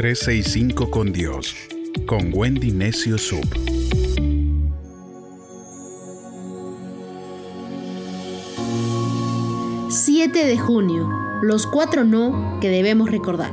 365 0.00 0.90
con 0.90 1.12
Dios, 1.12 1.54
con 2.06 2.30
Wendy 2.32 2.70
Necio 2.70 3.18
Sub. 3.18 3.44
...7 9.90 10.32
de 10.32 10.56
junio... 10.56 11.06
...los 11.42 11.66
cuatro 11.66 12.04
no 12.04 12.60
que 12.62 12.70
debemos 12.70 13.10
recordar... 13.10 13.52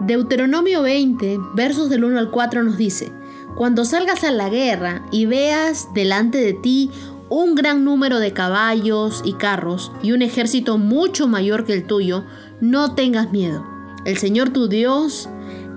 Deuteronomio 0.00 0.80
20, 0.80 1.38
versos 1.54 1.90
del 1.90 2.04
1 2.04 2.18
al 2.18 2.30
4 2.30 2.62
nos 2.62 2.78
dice, 2.78 3.12
Cuando 3.54 3.84
salgas 3.84 4.24
a 4.24 4.30
la 4.30 4.48
guerra 4.48 5.04
y 5.12 5.26
veas 5.26 5.92
delante 5.92 6.38
de 6.38 6.54
ti 6.54 6.90
un 7.28 7.54
gran 7.54 7.84
número 7.84 8.20
de 8.20 8.32
caballos 8.32 9.20
y 9.22 9.34
carros 9.34 9.92
y 10.02 10.12
un 10.12 10.22
ejército 10.22 10.78
mucho 10.78 11.28
mayor 11.28 11.66
que 11.66 11.74
el 11.74 11.84
tuyo, 11.84 12.24
no 12.62 12.94
tengas 12.94 13.32
miedo. 13.32 13.66
El 14.06 14.16
Señor 14.16 14.48
tu 14.48 14.68
Dios, 14.68 15.28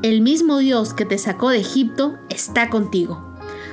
el 0.04 0.22
mismo 0.22 0.58
Dios 0.58 0.94
que 0.94 1.06
te 1.06 1.18
sacó 1.18 1.50
de 1.50 1.60
Egipto, 1.60 2.18
está 2.30 2.70
contigo. 2.70 3.24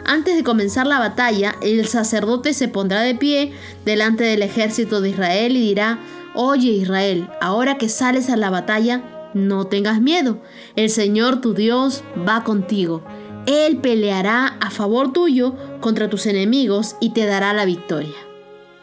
Antes 0.04 0.36
de 0.36 0.44
comenzar 0.44 0.86
la 0.86 0.98
batalla, 0.98 1.56
el 1.62 1.86
sacerdote 1.86 2.54
se 2.54 2.68
pondrá 2.68 3.00
de 3.02 3.14
pie 3.14 3.52
delante 3.84 4.24
del 4.24 4.42
ejército 4.42 5.00
de 5.00 5.10
Israel 5.10 5.56
y 5.56 5.60
dirá, 5.60 6.00
Oye 6.34 6.70
Israel, 6.70 7.28
ahora 7.40 7.78
que 7.78 7.88
sales 7.88 8.30
a 8.30 8.36
la 8.36 8.50
batalla, 8.50 9.02
no 9.34 9.66
tengas 9.66 10.00
miedo. 10.00 10.40
El 10.76 10.90
Señor 10.90 11.40
tu 11.40 11.54
Dios 11.54 12.04
va 12.26 12.44
contigo. 12.44 13.02
Él 13.46 13.78
peleará 13.78 14.56
a 14.60 14.70
favor 14.70 15.12
tuyo 15.12 15.54
contra 15.80 16.10
tus 16.10 16.26
enemigos 16.26 16.96
y 17.00 17.10
te 17.10 17.26
dará 17.26 17.52
la 17.54 17.64
victoria. 17.64 18.14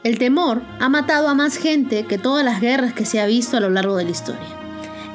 El 0.03 0.19
temor 0.19 0.61
ha 0.79 0.89
matado 0.89 1.27
a 1.27 1.33
más 1.33 1.57
gente 1.57 2.05
que 2.05 2.17
todas 2.17 2.45
las 2.45 2.61
guerras 2.61 2.93
que 2.93 3.05
se 3.05 3.19
ha 3.19 3.25
visto 3.25 3.57
a 3.57 3.59
lo 3.59 3.69
largo 3.69 3.95
de 3.95 4.05
la 4.05 4.11
historia. 4.11 4.64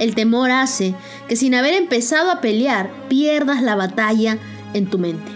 El 0.00 0.14
temor 0.16 0.50
hace 0.50 0.94
que 1.28 1.36
sin 1.36 1.54
haber 1.54 1.74
empezado 1.74 2.32
a 2.32 2.40
pelear 2.40 2.90
pierdas 3.08 3.62
la 3.62 3.76
batalla 3.76 4.38
en 4.72 4.90
tu 4.90 4.98
mente. 4.98 5.30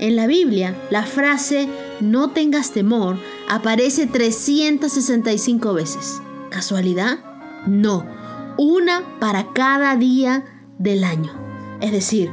En 0.00 0.16
la 0.16 0.26
Biblia, 0.26 0.74
la 0.90 1.04
frase 1.04 1.68
no 2.00 2.30
tengas 2.30 2.72
temor 2.72 3.18
aparece 3.48 4.06
365 4.06 5.74
veces. 5.74 6.20
¿Casualidad? 6.50 7.18
No, 7.66 8.04
una 8.58 9.02
para 9.20 9.52
cada 9.52 9.96
día 9.96 10.44
del 10.78 11.04
año. 11.04 11.32
Es 11.80 11.92
decir, 11.92 12.30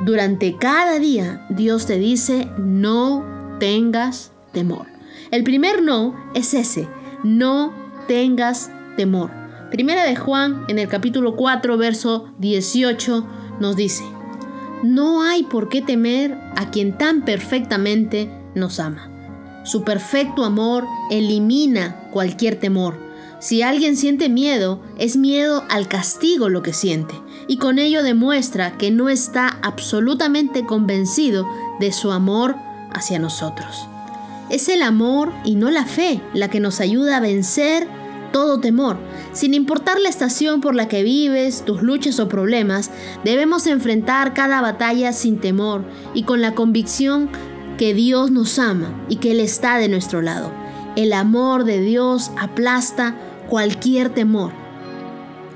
durante 0.00 0.56
cada 0.56 0.98
día 0.98 1.46
Dios 1.50 1.86
te 1.86 1.98
dice, 1.98 2.48
no 2.58 3.24
tengas 3.60 4.32
temor. 4.52 4.86
El 5.30 5.44
primer 5.44 5.82
no 5.82 6.16
es 6.34 6.54
ese, 6.54 6.88
no 7.22 7.72
tengas 8.08 8.70
temor. 8.96 9.41
Primera 9.72 10.04
de 10.04 10.16
Juan, 10.16 10.66
en 10.68 10.78
el 10.78 10.86
capítulo 10.86 11.34
4, 11.34 11.78
verso 11.78 12.28
18, 12.40 13.26
nos 13.58 13.74
dice, 13.74 14.04
no 14.82 15.22
hay 15.22 15.44
por 15.44 15.70
qué 15.70 15.80
temer 15.80 16.36
a 16.56 16.70
quien 16.70 16.98
tan 16.98 17.24
perfectamente 17.24 18.30
nos 18.54 18.78
ama. 18.78 19.08
Su 19.64 19.82
perfecto 19.82 20.44
amor 20.44 20.84
elimina 21.10 22.10
cualquier 22.12 22.56
temor. 22.56 22.98
Si 23.40 23.62
alguien 23.62 23.96
siente 23.96 24.28
miedo, 24.28 24.82
es 24.98 25.16
miedo 25.16 25.64
al 25.70 25.88
castigo 25.88 26.50
lo 26.50 26.62
que 26.62 26.74
siente 26.74 27.14
y 27.48 27.56
con 27.56 27.78
ello 27.78 28.02
demuestra 28.02 28.76
que 28.76 28.90
no 28.90 29.08
está 29.08 29.58
absolutamente 29.62 30.66
convencido 30.66 31.48
de 31.80 31.92
su 31.92 32.12
amor 32.12 32.56
hacia 32.92 33.18
nosotros. 33.18 33.86
Es 34.50 34.68
el 34.68 34.82
amor 34.82 35.32
y 35.46 35.54
no 35.54 35.70
la 35.70 35.86
fe 35.86 36.20
la 36.34 36.50
que 36.50 36.60
nos 36.60 36.80
ayuda 36.80 37.16
a 37.16 37.20
vencer 37.20 37.88
todo 38.32 38.58
temor. 38.58 38.96
Sin 39.32 39.54
importar 39.54 40.00
la 40.00 40.08
estación 40.08 40.60
por 40.60 40.74
la 40.74 40.88
que 40.88 41.02
vives, 41.02 41.64
tus 41.64 41.82
luchas 41.82 42.18
o 42.18 42.28
problemas, 42.28 42.90
debemos 43.24 43.66
enfrentar 43.66 44.34
cada 44.34 44.60
batalla 44.60 45.12
sin 45.12 45.38
temor 45.38 45.84
y 46.14 46.24
con 46.24 46.40
la 46.40 46.54
convicción 46.54 47.30
que 47.78 47.94
Dios 47.94 48.30
nos 48.30 48.58
ama 48.58 49.04
y 49.08 49.16
que 49.16 49.32
Él 49.32 49.40
está 49.40 49.78
de 49.78 49.88
nuestro 49.88 50.22
lado. 50.22 50.50
El 50.96 51.12
amor 51.12 51.64
de 51.64 51.80
Dios 51.80 52.30
aplasta 52.38 53.16
cualquier 53.48 54.10
temor. 54.10 54.52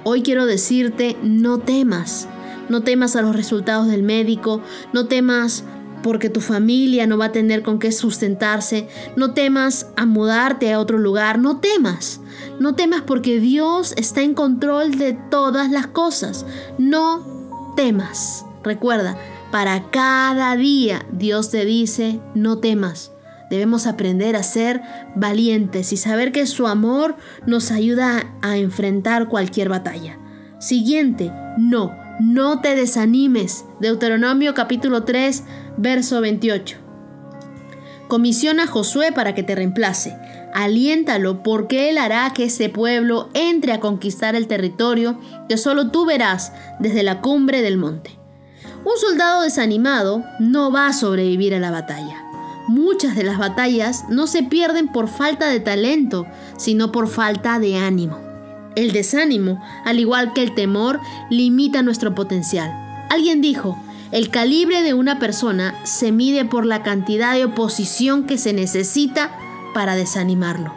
Hoy 0.04 0.22
quiero 0.22 0.46
decirte, 0.46 1.16
no 1.22 1.58
temas. 1.58 2.28
No 2.68 2.82
temas 2.82 3.16
a 3.16 3.22
los 3.22 3.36
resultados 3.36 3.86
del 3.86 4.02
médico, 4.02 4.60
no 4.92 5.06
temas 5.06 5.64
porque 6.02 6.30
tu 6.30 6.40
familia 6.40 7.06
no 7.06 7.18
va 7.18 7.26
a 7.26 7.32
tener 7.32 7.62
con 7.62 7.78
qué 7.78 7.92
sustentarse, 7.92 8.88
no 9.16 9.34
temas 9.34 9.88
a 9.96 10.06
mudarte 10.06 10.72
a 10.72 10.80
otro 10.80 10.98
lugar, 10.98 11.38
no 11.38 11.60
temas. 11.60 12.20
No 12.60 12.74
temas 12.74 13.02
porque 13.02 13.40
Dios 13.40 13.94
está 13.96 14.22
en 14.22 14.34
control 14.34 14.98
de 14.98 15.12
todas 15.30 15.70
las 15.70 15.86
cosas. 15.86 16.46
No 16.78 17.74
temas. 17.76 18.46
Recuerda, 18.62 19.16
para 19.50 19.90
cada 19.90 20.56
día 20.56 21.06
Dios 21.12 21.50
te 21.50 21.64
dice, 21.64 22.20
no 22.34 22.58
temas. 22.58 23.12
Debemos 23.50 23.86
aprender 23.86 24.34
a 24.34 24.42
ser 24.42 24.82
valientes 25.14 25.92
y 25.92 25.96
saber 25.96 26.32
que 26.32 26.46
su 26.46 26.66
amor 26.66 27.16
nos 27.46 27.70
ayuda 27.70 28.34
a 28.42 28.56
enfrentar 28.58 29.28
cualquier 29.28 29.68
batalla. 29.68 30.18
Siguiente, 30.58 31.32
no, 31.58 31.92
no 32.20 32.60
te 32.60 32.74
desanimes. 32.74 33.64
Deuteronomio 33.80 34.54
capítulo 34.54 35.04
3, 35.04 35.44
verso 35.76 36.20
28. 36.20 36.78
Comisiona 38.08 38.64
a 38.64 38.66
Josué 38.66 39.12
para 39.12 39.34
que 39.34 39.42
te 39.42 39.54
reemplace. 39.54 40.16
Aliéntalo 40.54 41.42
porque 41.42 41.90
él 41.90 41.98
hará 41.98 42.32
que 42.32 42.44
ese 42.44 42.68
pueblo 42.68 43.28
entre 43.34 43.72
a 43.72 43.80
conquistar 43.80 44.34
el 44.34 44.46
territorio 44.46 45.18
que 45.48 45.58
solo 45.58 45.90
tú 45.90 46.06
verás 46.06 46.52
desde 46.78 47.02
la 47.02 47.20
cumbre 47.20 47.62
del 47.62 47.76
monte. 47.76 48.18
Un 48.84 48.96
soldado 48.96 49.42
desanimado 49.42 50.24
no 50.38 50.70
va 50.70 50.86
a 50.86 50.92
sobrevivir 50.92 51.54
a 51.54 51.60
la 51.60 51.72
batalla. 51.72 52.22
Muchas 52.68 53.14
de 53.16 53.24
las 53.24 53.38
batallas 53.38 54.04
no 54.08 54.26
se 54.26 54.42
pierden 54.42 54.88
por 54.88 55.08
falta 55.08 55.48
de 55.48 55.60
talento, 55.60 56.26
sino 56.56 56.92
por 56.92 57.08
falta 57.08 57.58
de 57.58 57.76
ánimo. 57.76 58.25
El 58.76 58.92
desánimo, 58.92 59.60
al 59.84 59.98
igual 59.98 60.32
que 60.34 60.42
el 60.42 60.54
temor, 60.54 61.00
limita 61.30 61.82
nuestro 61.82 62.14
potencial. 62.14 62.70
Alguien 63.10 63.40
dijo, 63.40 63.78
el 64.12 64.30
calibre 64.30 64.82
de 64.82 64.94
una 64.94 65.18
persona 65.18 65.74
se 65.84 66.12
mide 66.12 66.44
por 66.44 66.64
la 66.64 66.82
cantidad 66.82 67.34
de 67.34 67.46
oposición 67.46 68.24
que 68.24 68.38
se 68.38 68.52
necesita 68.52 69.32
para 69.74 69.96
desanimarlo. 69.96 70.72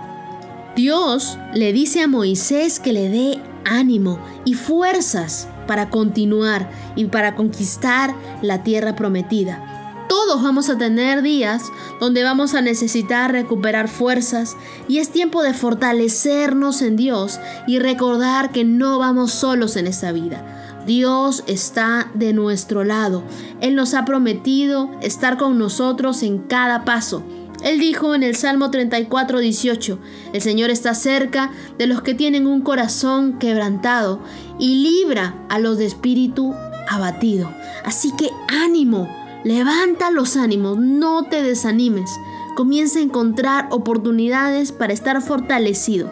Dios 0.76 1.38
le 1.54 1.74
dice 1.74 2.02
a 2.02 2.08
Moisés 2.08 2.80
que 2.80 2.94
le 2.94 3.10
dé 3.10 3.44
ánimo 3.66 4.20
y 4.46 4.54
fuerzas 4.54 5.48
para 5.68 5.90
continuar 5.90 6.72
y 6.96 7.06
para 7.06 7.36
conquistar 7.36 8.16
la 8.42 8.64
tierra 8.64 8.96
prometida. 8.96 10.06
Todos 10.08 10.42
vamos 10.42 10.70
a 10.70 10.78
tener 10.78 11.22
días 11.22 11.64
donde 12.00 12.24
vamos 12.24 12.54
a 12.54 12.62
necesitar 12.62 13.32
recuperar 13.32 13.88
fuerzas 13.88 14.56
y 14.88 15.00
es 15.00 15.10
tiempo 15.10 15.44
de 15.44 15.54
fortalecernos 15.54 16.82
en 16.82 16.96
Dios 16.96 17.40
y 17.68 17.80
recordar 17.80 18.52
que 18.52 18.64
no 18.64 19.00
vamos 19.00 19.32
solos 19.32 19.76
en 19.76 19.88
esta 19.88 20.12
vida. 20.12 20.84
Dios 20.86 21.44
está 21.48 22.10
de 22.14 22.34
nuestro 22.34 22.84
lado. 22.84 23.24
Él 23.62 23.76
nos 23.76 23.94
ha 23.94 24.06
prometido 24.06 24.90
estar 25.02 25.38
con 25.38 25.60
nosotros 25.60 26.24
en 26.24 26.40
cada 26.40 26.86
paso. 26.86 27.24
Él 27.64 27.80
dijo 27.80 28.16
en 28.16 28.24
el 28.24 28.36
Salmo 28.36 28.72
34, 28.72 29.40
18, 29.40 30.00
el 30.34 30.42
Señor 30.42 30.70
está 30.70 30.94
cerca 30.96 31.52
de 31.78 31.88
los 31.88 32.02
que 32.02 32.14
tienen 32.14 32.48
un 32.48 32.62
corazón 32.62 33.38
quebrantado 33.38 34.22
y 34.58 34.76
libra 34.76 35.36
a 35.50 35.60
los 35.60 35.78
de 35.78 35.86
espíritu 35.86 36.56
abatido. 36.88 37.52
Así 37.84 38.12
que 38.16 38.30
ánimo, 38.48 39.10
Levanta 39.44 40.11
los 40.11 40.35
ánimos, 40.35 40.77
no 40.77 41.23
te 41.23 41.41
desanimes. 41.41 42.11
Comienza 42.55 43.00
a 43.00 43.03
encontrar 43.03 43.67
oportunidades 43.72 44.73
para 44.73 44.91
estar 44.91 45.22
fortalecido. 45.22 46.11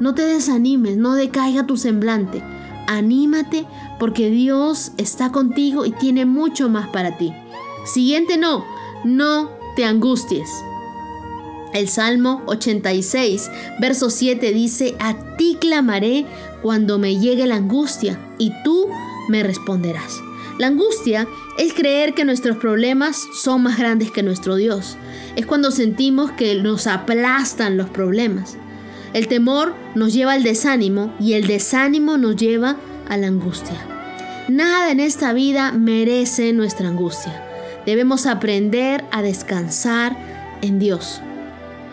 No 0.00 0.14
te 0.14 0.22
desanimes, 0.22 0.96
no 0.96 1.14
decaiga 1.14 1.66
tu 1.66 1.76
semblante. 1.76 2.42
Anímate 2.88 3.66
porque 4.00 4.30
Dios 4.30 4.92
está 4.96 5.30
contigo 5.30 5.86
y 5.86 5.92
tiene 5.92 6.26
mucho 6.26 6.68
más 6.68 6.88
para 6.88 7.16
ti. 7.16 7.32
Siguiente 7.84 8.36
no, 8.36 8.64
no 9.04 9.50
te 9.76 9.84
angusties. 9.84 10.50
El 11.72 11.88
Salmo 11.88 12.42
86, 12.46 13.50
verso 13.80 14.10
7 14.10 14.52
dice, 14.52 14.96
a 14.98 15.36
ti 15.36 15.56
clamaré 15.60 16.26
cuando 16.62 16.98
me 16.98 17.18
llegue 17.18 17.46
la 17.46 17.56
angustia 17.56 18.18
y 18.38 18.52
tú 18.64 18.88
me 19.28 19.42
responderás. 19.42 20.20
La 20.58 20.68
angustia 20.68 21.28
es 21.58 21.74
creer 21.74 22.14
que 22.14 22.24
nuestros 22.24 22.56
problemas 22.56 23.28
son 23.34 23.62
más 23.62 23.78
grandes 23.78 24.10
que 24.10 24.22
nuestro 24.22 24.56
Dios. 24.56 24.96
Es 25.36 25.44
cuando 25.44 25.70
sentimos 25.70 26.32
que 26.32 26.54
nos 26.54 26.86
aplastan 26.86 27.76
los 27.76 27.90
problemas. 27.90 28.56
El 29.12 29.28
temor 29.28 29.74
nos 29.94 30.14
lleva 30.14 30.32
al 30.32 30.42
desánimo 30.42 31.14
y 31.20 31.34
el 31.34 31.46
desánimo 31.46 32.16
nos 32.16 32.36
lleva 32.36 32.76
a 33.08 33.16
la 33.18 33.26
angustia. 33.26 33.76
Nada 34.48 34.90
en 34.90 35.00
esta 35.00 35.32
vida 35.32 35.72
merece 35.72 36.52
nuestra 36.52 36.88
angustia. 36.88 37.42
Debemos 37.84 38.26
aprender 38.26 39.04
a 39.10 39.22
descansar 39.22 40.16
en 40.62 40.78
Dios. 40.78 41.20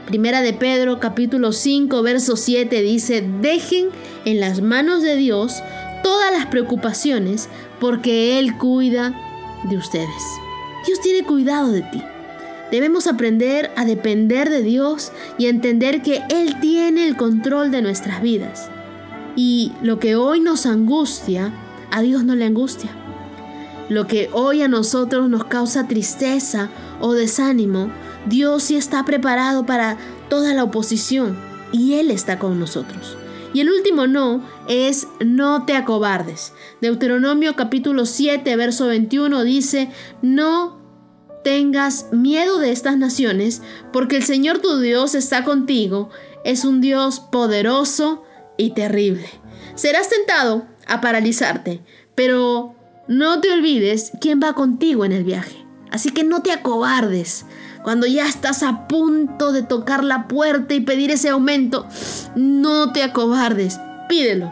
Primera 0.05 0.41
de 0.41 0.53
Pedro 0.53 0.99
capítulo 0.99 1.51
5 1.51 2.01
verso 2.01 2.35
7 2.37 2.81
dice, 2.81 3.23
dejen 3.41 3.89
en 4.25 4.39
las 4.39 4.61
manos 4.61 5.01
de 5.01 5.15
Dios 5.15 5.61
todas 6.03 6.31
las 6.31 6.45
preocupaciones 6.47 7.49
porque 7.83 8.39
Él 8.39 8.57
cuida 8.57 9.13
de 9.65 9.75
ustedes. 9.75 10.39
Dios 10.87 11.01
tiene 11.01 11.25
cuidado 11.25 11.69
de 11.69 11.81
ti. 11.81 12.01
Debemos 12.71 13.07
aprender 13.07 13.71
a 13.75 13.83
depender 13.83 14.49
de 14.49 14.63
Dios 14.63 15.11
y 15.37 15.47
entender 15.47 16.01
que 16.01 16.21
Él 16.29 16.61
tiene 16.61 17.05
el 17.05 17.17
control 17.17 17.71
de 17.71 17.81
nuestras 17.81 18.21
vidas. 18.21 18.69
Y 19.35 19.73
lo 19.81 19.99
que 19.99 20.15
hoy 20.15 20.39
nos 20.39 20.65
angustia, 20.65 21.51
a 21.91 22.01
Dios 22.01 22.23
no 22.23 22.35
le 22.35 22.45
angustia. 22.45 22.89
Lo 23.89 24.07
que 24.07 24.29
hoy 24.31 24.61
a 24.61 24.69
nosotros 24.69 25.27
nos 25.27 25.43
causa 25.43 25.85
tristeza 25.85 26.69
o 27.01 27.11
desánimo, 27.11 27.91
Dios 28.27 28.63
sí 28.63 28.77
está 28.77 29.03
preparado 29.03 29.65
para 29.65 29.97
toda 30.29 30.53
la 30.53 30.63
oposición 30.63 31.37
y 31.73 31.95
Él 31.95 32.11
está 32.11 32.39
con 32.39 32.61
nosotros. 32.61 33.17
Y 33.53 33.61
el 33.61 33.69
último 33.69 34.07
no 34.07 34.43
es 34.67 35.07
no 35.23 35.65
te 35.65 35.75
acobardes. 35.75 36.53
Deuteronomio 36.81 37.55
capítulo 37.55 38.05
7, 38.05 38.55
verso 38.55 38.87
21 38.87 39.43
dice, 39.43 39.89
no 40.21 40.81
tengas 41.43 42.07
miedo 42.11 42.57
de 42.57 42.71
estas 42.71 42.97
naciones, 42.97 43.61
porque 43.91 44.15
el 44.15 44.23
Señor 44.23 44.59
tu 44.59 44.79
Dios 44.79 45.13
está 45.13 45.43
contigo, 45.43 46.09
es 46.43 46.65
un 46.65 46.81
Dios 46.81 47.19
poderoso 47.19 48.23
y 48.57 48.71
terrible. 48.71 49.29
Serás 49.75 50.09
tentado 50.09 50.65
a 50.87 51.01
paralizarte, 51.01 51.81
pero 52.15 52.75
no 53.07 53.41
te 53.41 53.51
olvides 53.51 54.11
quién 54.19 54.39
va 54.41 54.53
contigo 54.53 55.05
en 55.05 55.11
el 55.11 55.23
viaje. 55.23 55.65
Así 55.91 56.09
que 56.09 56.23
no 56.23 56.41
te 56.41 56.51
acobardes. 56.51 57.45
Cuando 57.83 58.07
ya 58.07 58.27
estás 58.27 58.63
a 58.63 58.87
punto 58.87 59.51
de 59.51 59.61
tocar 59.61 60.03
la 60.03 60.27
puerta 60.27 60.73
y 60.73 60.79
pedir 60.79 61.11
ese 61.11 61.29
aumento, 61.29 61.85
no 62.35 62.93
te 62.93 63.03
acobardes, 63.03 63.79
pídelo. 64.07 64.51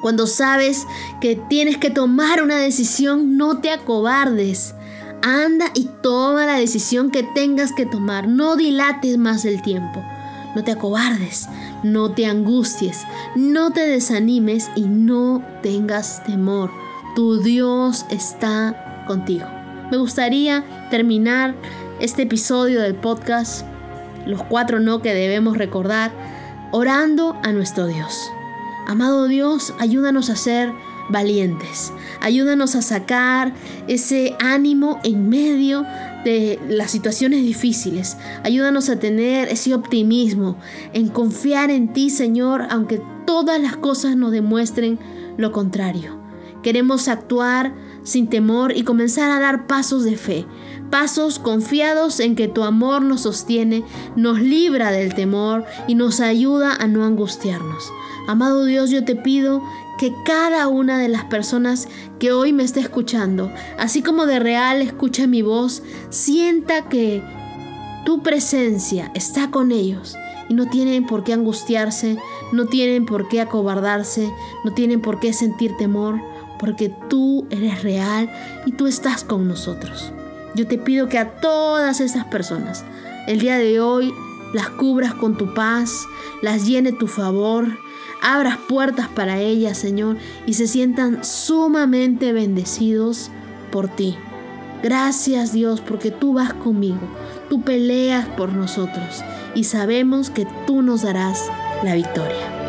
Cuando 0.00 0.26
sabes 0.26 0.86
que 1.20 1.36
tienes 1.36 1.76
que 1.76 1.90
tomar 1.90 2.42
una 2.42 2.56
decisión, 2.56 3.36
no 3.36 3.58
te 3.58 3.70
acobardes. 3.70 4.74
Anda 5.22 5.66
y 5.74 5.88
toma 6.02 6.46
la 6.46 6.54
decisión 6.54 7.10
que 7.10 7.22
tengas 7.22 7.72
que 7.72 7.86
tomar. 7.86 8.26
No 8.26 8.56
dilates 8.56 9.18
más 9.18 9.44
el 9.44 9.62
tiempo. 9.62 10.02
No 10.56 10.64
te 10.64 10.72
acobardes, 10.72 11.48
no 11.84 12.10
te 12.10 12.26
angusties, 12.26 13.02
no 13.36 13.70
te 13.70 13.86
desanimes 13.86 14.68
y 14.74 14.82
no 14.82 15.44
tengas 15.62 16.24
temor. 16.24 16.72
Tu 17.14 17.40
Dios 17.40 18.04
está 18.10 19.04
contigo. 19.06 19.46
Me 19.90 19.96
gustaría 19.96 20.64
terminar 20.90 21.54
este 22.00 22.22
episodio 22.22 22.80
del 22.80 22.94
podcast, 22.94 23.66
los 24.26 24.42
cuatro 24.44 24.80
no 24.80 25.02
que 25.02 25.12
debemos 25.14 25.58
recordar, 25.58 26.12
orando 26.72 27.38
a 27.42 27.52
nuestro 27.52 27.86
Dios. 27.86 28.30
Amado 28.86 29.28
Dios, 29.28 29.74
ayúdanos 29.78 30.30
a 30.30 30.36
ser 30.36 30.72
valientes, 31.10 31.92
ayúdanos 32.20 32.74
a 32.74 32.82
sacar 32.82 33.52
ese 33.86 34.34
ánimo 34.40 34.98
en 35.04 35.28
medio 35.28 35.84
de 36.24 36.58
las 36.68 36.90
situaciones 36.90 37.42
difíciles, 37.42 38.16
ayúdanos 38.44 38.88
a 38.88 38.98
tener 38.98 39.48
ese 39.48 39.74
optimismo, 39.74 40.56
en 40.94 41.08
confiar 41.08 41.70
en 41.70 41.92
ti, 41.92 42.08
Señor, 42.08 42.66
aunque 42.70 43.02
todas 43.26 43.60
las 43.60 43.76
cosas 43.76 44.16
nos 44.16 44.32
demuestren 44.32 44.98
lo 45.36 45.52
contrario. 45.52 46.18
Queremos 46.62 47.08
actuar 47.08 47.74
sin 48.02 48.28
temor 48.28 48.76
y 48.76 48.82
comenzar 48.82 49.30
a 49.30 49.40
dar 49.40 49.66
pasos 49.66 50.04
de 50.04 50.16
fe, 50.16 50.46
pasos 50.90 51.38
confiados 51.38 52.20
en 52.20 52.34
que 52.34 52.48
tu 52.48 52.64
amor 52.64 53.02
nos 53.02 53.22
sostiene, 53.22 53.84
nos 54.16 54.40
libra 54.40 54.90
del 54.90 55.14
temor 55.14 55.64
y 55.86 55.94
nos 55.94 56.20
ayuda 56.20 56.74
a 56.74 56.86
no 56.86 57.04
angustiarnos. 57.04 57.92
Amado 58.26 58.64
Dios, 58.64 58.90
yo 58.90 59.04
te 59.04 59.16
pido 59.16 59.62
que 59.98 60.14
cada 60.24 60.68
una 60.68 60.98
de 60.98 61.08
las 61.08 61.24
personas 61.24 61.88
que 62.18 62.32
hoy 62.32 62.52
me 62.52 62.62
esté 62.62 62.80
escuchando, 62.80 63.52
así 63.78 64.02
como 64.02 64.26
de 64.26 64.38
real 64.38 64.82
escucha 64.82 65.26
mi 65.26 65.42
voz, 65.42 65.82
sienta 66.08 66.88
que 66.88 67.22
tu 68.04 68.22
presencia 68.22 69.10
está 69.14 69.50
con 69.50 69.72
ellos 69.72 70.16
y 70.48 70.54
no 70.54 70.66
tienen 70.66 71.06
por 71.06 71.22
qué 71.22 71.32
angustiarse, 71.32 72.16
no 72.52 72.66
tienen 72.66 73.04
por 73.04 73.28
qué 73.28 73.40
acobardarse, 73.40 74.32
no 74.64 74.72
tienen 74.72 75.00
por 75.00 75.20
qué 75.20 75.32
sentir 75.32 75.76
temor, 75.76 76.20
porque 76.60 76.94
tú 77.08 77.46
eres 77.50 77.82
real 77.82 78.30
y 78.66 78.72
tú 78.72 78.86
estás 78.86 79.24
con 79.24 79.48
nosotros. 79.48 80.12
Yo 80.54 80.66
te 80.66 80.78
pido 80.78 81.08
que 81.08 81.18
a 81.18 81.40
todas 81.40 82.00
esas 82.00 82.26
personas 82.26 82.84
el 83.26 83.40
día 83.40 83.56
de 83.56 83.80
hoy 83.80 84.12
las 84.52 84.68
cubras 84.68 85.14
con 85.14 85.36
tu 85.36 85.54
paz, 85.54 86.06
las 86.42 86.66
llene 86.66 86.92
tu 86.92 87.06
favor, 87.06 87.66
abras 88.20 88.58
puertas 88.68 89.08
para 89.08 89.40
ellas, 89.40 89.78
Señor, 89.78 90.16
y 90.46 90.54
se 90.54 90.66
sientan 90.66 91.24
sumamente 91.24 92.32
bendecidos 92.32 93.30
por 93.72 93.88
ti. 93.88 94.16
Gracias 94.82 95.52
Dios 95.52 95.80
porque 95.80 96.10
tú 96.10 96.34
vas 96.34 96.52
conmigo, 96.52 97.00
tú 97.48 97.62
peleas 97.62 98.26
por 98.28 98.52
nosotros 98.52 99.22
y 99.54 99.64
sabemos 99.64 100.30
que 100.30 100.46
tú 100.66 100.82
nos 100.82 101.02
darás 101.02 101.50
la 101.82 101.94
victoria. 101.94 102.59